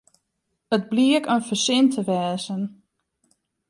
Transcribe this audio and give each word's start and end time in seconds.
It 0.75 0.83
bliek 0.89 1.25
in 1.33 1.45
fersin 1.47 1.85
te 1.93 2.01
wêzen. 2.07 2.63